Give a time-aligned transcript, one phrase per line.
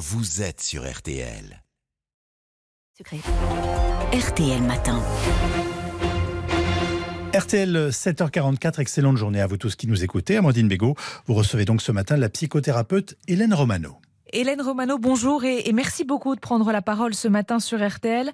[0.00, 1.62] vous êtes sur RTL.
[4.14, 5.02] RTL Matin.
[7.34, 10.38] RTL 7h44, excellente journée à vous tous qui nous écoutez.
[10.38, 10.94] Amandine Bégaud,
[11.26, 13.98] vous recevez donc ce matin la psychothérapeute Hélène Romano.
[14.32, 18.30] Hélène Romano, bonjour et, merci beaucoup de prendre la parole ce matin sur RTL.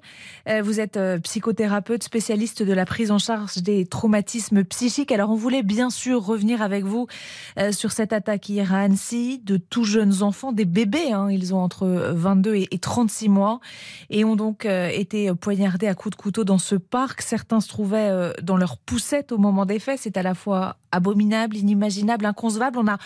[0.48, 5.10] Euh, vous êtes euh, psychothérapeute spécialiste de la prise en charge des traumatismes psychiques.
[5.10, 7.06] Alors on voulait bien sûr revenir avec vous
[7.58, 11.30] euh, sur cette attaque hier à Annecy de tout jeunes enfants, des bébés, hein.
[11.30, 13.60] ils ont entre 22 et, et 36 mois
[14.10, 17.22] et ont donc été poignardés à coups de couteau dans ce parc.
[17.22, 20.00] Certains se trouvaient dans leur poussette au moment des faits.
[20.02, 22.78] C'est à la fois abominable, inimaginable, inconcevable.
[22.78, 22.98] On a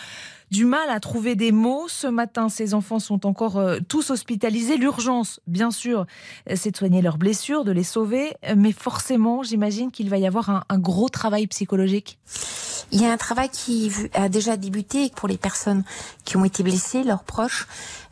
[0.51, 1.87] du mal à trouver des mots.
[1.87, 4.77] Ce matin, ces enfants sont encore euh, tous hospitalisés.
[4.77, 6.05] L'urgence, bien sûr,
[6.49, 8.33] euh, c'est de soigner leurs blessures, de les sauver.
[8.55, 12.19] Mais forcément, j'imagine qu'il va y avoir un, gros travail psychologique.
[12.91, 15.83] Il y a un travail qui a déjà débuté pour les personnes
[16.25, 17.67] qui ont été blessées, leurs proches,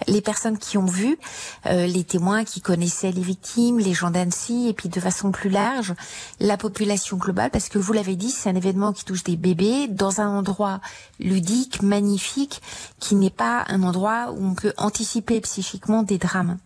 [0.07, 1.17] les personnes qui ont vu,
[1.65, 5.49] euh, les témoins qui connaissaient les victimes, les gens d'Annecy, et puis de façon plus
[5.49, 5.93] large,
[6.39, 9.87] la population globale, parce que vous l'avez dit, c'est un événement qui touche des bébés
[9.87, 10.79] dans un endroit
[11.19, 12.61] ludique, magnifique,
[12.99, 16.57] qui n'est pas un endroit où on peut anticiper psychiquement des drames.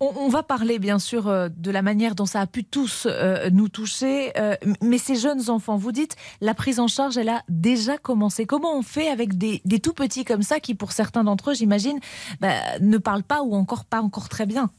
[0.00, 3.50] On, va parler bien sûr euh, de la manière dont ça a pu tous euh,
[3.50, 7.42] nous toucher, euh, mais ces jeunes enfants, vous dites, la prise en charge, elle a
[7.48, 8.46] déjà commencé.
[8.46, 11.98] Comment on fait avec des, tout petits comme ça qui, pour certains d'entre eux, j'imagine,
[12.40, 14.70] bah, ne parlent pas ou encore pas encore très bien?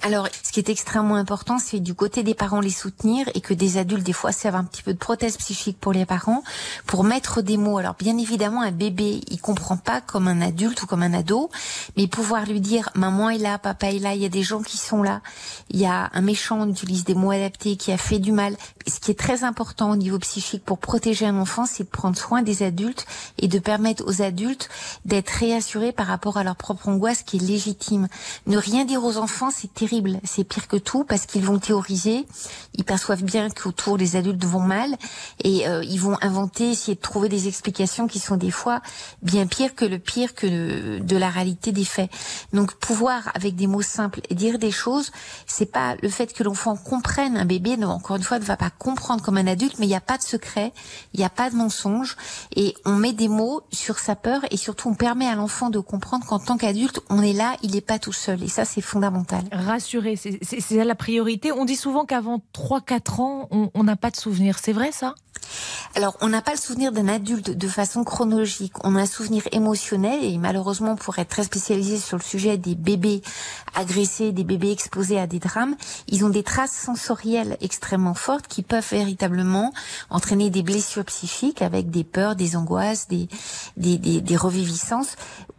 [0.00, 3.52] Alors, ce qui est extrêmement important, c'est du côté des parents les soutenir et que
[3.52, 6.44] des adultes, des fois, servent un petit peu de prothèse psychique pour les parents,
[6.86, 7.78] pour mettre des mots.
[7.78, 11.50] Alors, bien évidemment, un bébé, il comprend pas comme un adulte ou comme un ado,
[11.96, 14.62] mais pouvoir lui dire, maman est là, papa est là, il y a des gens
[14.62, 15.20] qui sont là,
[15.68, 18.56] il y a un méchant, on utilise des mots adaptés, qui a fait du mal.
[18.86, 22.16] ce qui est très important au niveau psychique pour protéger un enfant, c'est de prendre
[22.16, 23.04] soin des adultes
[23.38, 24.68] et de permettre aux adultes
[25.04, 28.06] d'être réassurés par rapport à leur propre angoisse qui est légitime.
[28.46, 29.87] Ne rien dire aux enfants, c'est terrible
[30.24, 32.26] c'est pire que tout parce qu'ils vont théoriser,
[32.74, 34.96] ils perçoivent bien qu'autour les adultes vont mal
[35.42, 38.80] et euh, ils vont inventer, essayer de trouver des explications qui sont des fois
[39.22, 42.10] bien pires que le pire que de la réalité des faits.
[42.52, 45.10] Donc pouvoir avec des mots simples dire des choses,
[45.46, 48.56] c'est pas le fait que l'enfant comprenne un bébé, non, encore une fois, ne va
[48.56, 50.72] pas comprendre comme un adulte, mais il n'y a pas de secret,
[51.14, 52.16] il n'y a pas de mensonge
[52.54, 55.78] et on met des mots sur sa peur et surtout on permet à l'enfant de
[55.78, 58.80] comprendre qu'en tant qu'adulte, on est là, il n'est pas tout seul et ça c'est
[58.80, 59.44] fondamental
[59.80, 61.52] c'est la priorité.
[61.52, 64.58] On dit souvent qu'avant 3-4 ans, on n'a pas de souvenir.
[64.58, 65.14] C'est vrai ça?
[65.94, 68.72] Alors, on n'a pas le souvenir d'un adulte de façon chronologique.
[68.84, 72.74] On a un souvenir émotionnel et malheureusement, pour être très spécialisé sur le sujet des
[72.74, 73.22] bébés
[73.74, 75.76] agressés, des bébés exposés à des drames,
[76.08, 79.72] ils ont des traces sensorielles extrêmement fortes qui peuvent véritablement
[80.10, 83.28] entraîner des blessures psychiques avec des peurs, des angoisses, des,
[83.76, 85.16] des, des, reviviscences.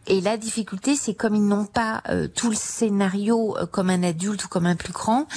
[0.10, 4.02] Et la difficulté, c'est comme ils n'ont pas euh, tout le scénario euh, comme un
[4.02, 5.28] adulte ou comme un plus grand,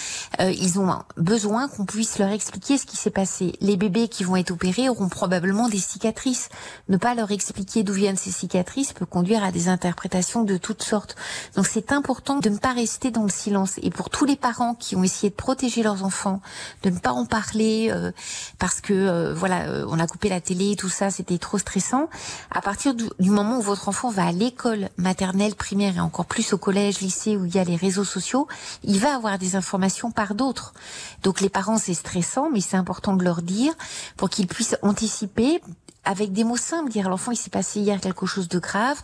[0.41, 0.89] euh, ils ont
[1.19, 3.53] besoin qu'on puisse leur expliquer ce qui s'est passé.
[3.61, 6.49] Les bébés qui vont être opérés auront probablement des cicatrices.
[6.89, 10.83] Ne pas leur expliquer d'où viennent ces cicatrices peut conduire à des interprétations de toutes
[10.83, 11.17] sortes.
[11.55, 13.75] Donc c'est important de ne pas rester dans le silence.
[13.83, 16.41] Et pour tous les parents qui ont essayé de protéger leurs enfants,
[16.83, 18.11] de ne pas en parler euh,
[18.59, 22.09] parce que euh, voilà, euh, on a coupé la télé, tout ça, c'était trop stressant.
[22.51, 24.62] À partir du, moment où votre enfant va à l'école
[24.97, 28.49] maternelle, primaire et encore plus au collège, lycée où il y a les réseaux sociaux,
[28.85, 30.75] il va avoir des informations par d'autres.
[31.23, 33.73] Donc les parents, c'est stressant, mais c'est important de leur dire
[34.17, 35.61] pour qu'ils puissent anticiper
[36.05, 39.01] avec des mots simples, dire à l'enfant il s'est passé hier quelque chose de grave,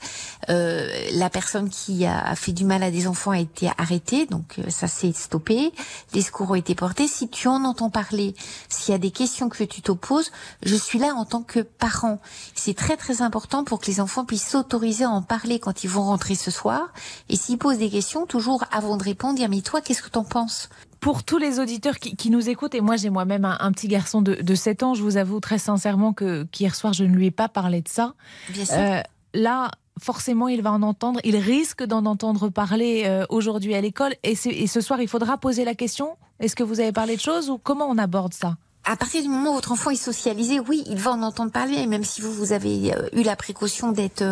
[0.49, 4.57] euh, la personne qui a, fait du mal à des enfants a été arrêtée, donc
[4.59, 5.73] euh, ça s'est stoppé,
[6.15, 7.07] les secours ont été portés.
[7.07, 8.35] Si tu en entends parler,
[8.69, 10.31] s'il y a des questions que tu t'opposes,
[10.63, 12.21] je suis là en tant que parent.
[12.55, 15.91] C'est très très important pour que les enfants puissent s'autoriser à en parler quand ils
[15.91, 16.93] vont rentrer ce soir.
[17.29, 20.25] Et s'ils posent des questions, toujours avant de répondre, dire mais toi qu'est-ce que t'en
[20.25, 20.69] penses?
[21.01, 24.35] Pour tous les auditeurs qui, nous écoutent, et moi j'ai moi-même un, petit garçon de,
[24.35, 27.31] de, 7 ans, je vous avoue très sincèrement que qu'hier soir je ne lui ai
[27.31, 28.15] pas parlé de ça.
[28.51, 28.75] Bien sûr.
[28.77, 29.01] Euh,
[29.35, 29.71] là,
[30.01, 34.15] forcément, il va en entendre, il risque d'en entendre parler euh, aujourd'hui à l'école.
[34.23, 37.21] Et, et ce soir, il faudra poser la question est-ce que vous avez parlé de
[37.21, 38.57] choses ou comment on aborde ça?
[38.89, 41.87] À partir du moment où votre enfant est socialisé, oui, il va en entendre parler,
[41.87, 44.23] même si vous, vous avez euh, eu la précaution d'être,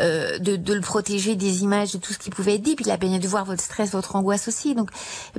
[0.00, 2.86] euh, de, de, le protéger des images, de tout ce qui pouvait être dit, puis
[2.86, 4.74] il a bien dû voir votre stress, votre angoisse aussi.
[4.74, 4.88] Donc,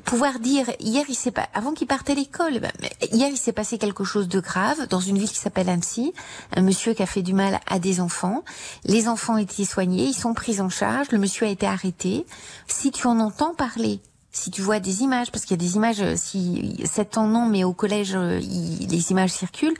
[0.05, 2.67] pouvoir dire, hier, il s'est pas, avant qu'il parte à l'école, bah,
[3.11, 6.13] hier, il s'est passé quelque chose de grave dans une ville qui s'appelle Annecy,
[6.55, 8.43] un monsieur qui a fait du mal à des enfants.
[8.85, 12.27] Les enfants été soignés, ils sont pris en charge, le monsieur a été arrêté.
[12.67, 13.99] Si tu en entends parler,
[14.33, 17.27] si tu vois des images, parce qu'il y a des images, euh, si 7 ans
[17.27, 19.77] non, mais au collège, euh, les images circulent,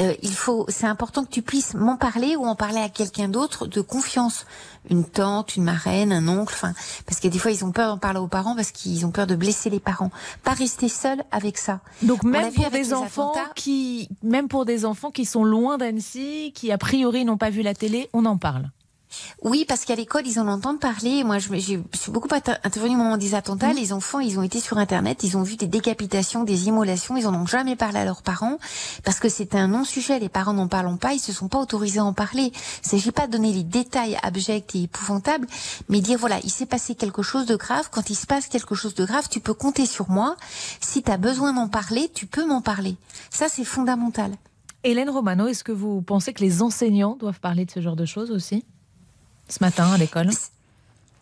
[0.00, 3.28] euh, il faut, c'est important que tu puisses m'en parler ou en parler à quelqu'un
[3.28, 4.46] d'autre de confiance.
[4.90, 6.74] Une tante, une marraine, un oncle, enfin,
[7.06, 9.26] parce que des fois ils ont peur d'en parler aux parents parce qu'ils ont peur
[9.26, 10.10] de blesser les parents.
[10.42, 11.80] Pas rester seul avec ça.
[12.02, 16.70] Donc même pour des enfants qui, même pour des enfants qui sont loin d'Annecy, qui
[16.70, 18.68] a priori n'ont pas vu la télé, on en parle.
[19.42, 21.24] Oui, parce qu'à l'école, ils en entendent parler.
[21.24, 23.72] Moi, je, je suis beaucoup intervenue au moment des attentats.
[23.72, 23.76] Mmh.
[23.76, 27.16] Les enfants, ils ont été sur Internet, ils ont vu des décapitations, des immolations.
[27.16, 28.58] Ils en ont jamais parlé à leurs parents
[29.04, 30.18] parce que c'était un non-sujet.
[30.18, 32.52] Les parents n'en parlent pas, ils se sont pas autorisés à en parler.
[32.84, 35.46] Il s'agit pas de donner les détails abjects et épouvantables,
[35.88, 37.88] mais dire voilà, il s'est passé quelque chose de grave.
[37.90, 40.36] Quand il se passe quelque chose de grave, tu peux compter sur moi.
[40.80, 42.96] Si tu as besoin d'en parler, tu peux m'en parler.
[43.30, 44.32] Ça, c'est fondamental.
[44.84, 48.04] Hélène Romano, est-ce que vous pensez que les enseignants doivent parler de ce genre de
[48.04, 48.64] choses aussi?
[49.48, 50.30] Ce matin à l'école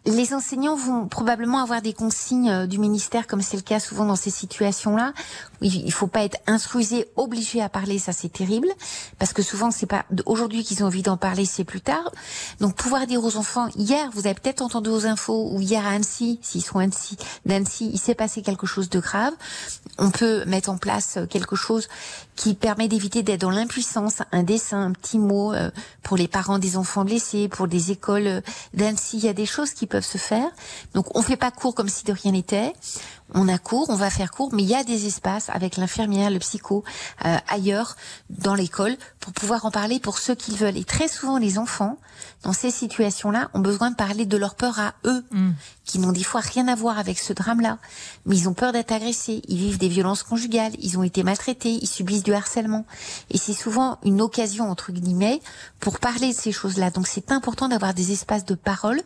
[0.05, 4.05] les enseignants vont probablement avoir des consignes euh, du ministère, comme c'est le cas souvent
[4.05, 5.13] dans ces situations-là.
[5.61, 8.69] Il faut pas être instruisé, obligé à parler, ça c'est terrible,
[9.21, 12.11] parce que souvent c'est pas aujourd'hui qu'ils ont envie d'en parler, c'est plus tard.
[12.59, 15.91] Donc pouvoir dire aux enfants, hier vous avez peut-être entendu aux infos ou hier à
[15.91, 17.17] Annecy, s'ils sont Annecy,
[17.47, 19.35] d'Annecy, il s'est passé quelque chose de grave.
[19.99, 21.87] On peut mettre en place euh, quelque chose
[22.37, 25.71] qui permet d'éviter d'être dans l'impuissance, un dessin, un petit mot euh,
[26.03, 28.43] pour les parents des enfants blessés, pour des écoles
[28.75, 29.19] d'Annecy.
[29.19, 30.49] Il y a des choses qui peuvent se faire.
[30.95, 32.73] Donc on fait pas cours comme si de rien n'était.
[33.35, 36.31] On a cours, on va faire cours, mais il y a des espaces avec l'infirmière,
[36.31, 36.85] le psycho,
[37.25, 37.97] euh, ailleurs
[38.29, 40.77] dans l'école pour pouvoir en parler pour ceux qui veulent.
[40.77, 41.97] Et très souvent, les enfants,
[42.43, 45.51] dans ces situations-là, ont besoin de parler de leur peur à eux, mm.
[45.85, 47.79] qui n'ont des fois rien à voir avec ce drame-là.
[48.27, 51.79] Mais ils ont peur d'être agressés, ils vivent des violences conjugales, ils ont été maltraités,
[51.81, 52.85] ils subissent du harcèlement.
[53.31, 55.41] Et c'est souvent une occasion, entre guillemets,
[55.81, 56.91] pour parler de ces choses-là.
[56.91, 59.01] Donc c'est important d'avoir des espaces de parole,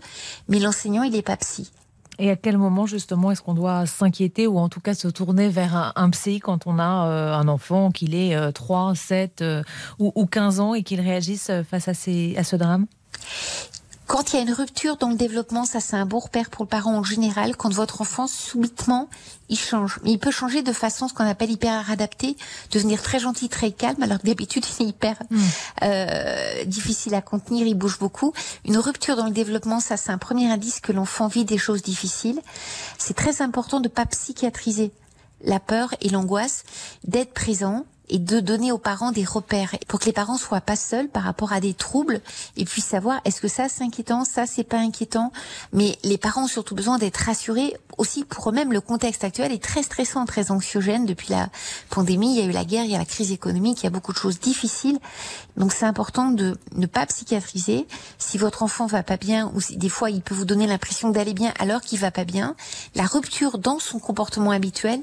[0.49, 1.71] mais l'enseignant, il n'est pas psy.
[2.19, 5.49] Et à quel moment justement est-ce qu'on doit s'inquiéter ou en tout cas se tourner
[5.49, 9.63] vers un, psy quand on a euh, un enfant, qu'il ait 3, euh, 7 euh,
[9.99, 12.87] ou, ou, 15 ans et qu'il réagisse face à, ces, à ce drame?
[14.07, 16.65] Quand il y a une rupture dans le développement, ça c'est un bon repère pour
[16.65, 17.57] le parent en général.
[17.57, 19.09] Quand votre enfant subitement
[19.49, 22.37] il change, mais il peut changer de façon ce qu'on appelle hyper adapté,
[22.73, 25.41] devenir très gentil, très calme, alors que d'habitude il est hyper hmm.
[25.83, 28.33] euh, difficile à contenir, il bouge beaucoup.
[28.65, 31.83] Une rupture dans le développement, ça c'est un premier indice que l'enfant vit des choses
[31.83, 32.41] difficiles.
[32.99, 34.93] C'est très important de pas psychiatriser
[35.45, 36.65] la peur et l'angoisse,
[37.05, 40.77] d'être présent, et de donner aux parents des repères pour que les parents soient pas
[40.77, 42.21] seuls par rapport à des troubles
[42.57, 45.33] et puissent savoir est-ce que ça c'est inquiétant, ça c'est pas inquiétant.
[45.73, 48.73] Mais les parents ont surtout besoin d'être rassurés aussi pour eux-mêmes.
[48.73, 51.49] Le contexte actuel est très stressant, très anxiogène depuis la
[51.91, 52.35] pandémie.
[52.37, 53.91] Il y a eu la guerre, il y a la crise économique, il y a
[53.91, 54.99] beaucoup de choses difficiles.
[55.57, 57.87] Donc c'est important de ne pas psychiatriser.
[58.19, 61.11] Si votre enfant va pas bien ou si des fois il peut vous donner l'impression
[61.11, 62.55] d'aller bien alors qu'il va pas bien,
[62.95, 65.01] la rupture dans son comportement habituel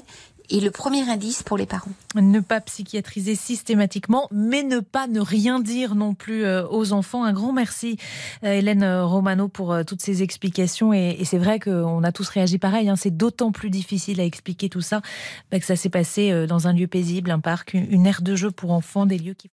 [0.50, 1.90] et le premier indice pour les parents.
[2.14, 7.24] Ne pas psychiatriser systématiquement, mais ne pas ne rien dire non plus euh, aux enfants.
[7.24, 7.98] Un grand merci,
[8.44, 10.92] euh, Hélène Romano, pour euh, toutes ces explications.
[10.92, 12.88] Et, c'est vrai qu'on a tous réagi pareil.
[12.88, 12.96] Hein.
[12.96, 15.00] C'est d'autant plus difficile à expliquer tout ça
[15.50, 18.50] bah, que ça s'est passé dans un lieu paisible, un parc, une aire de jeu
[18.50, 19.48] pour enfants, des lieux qui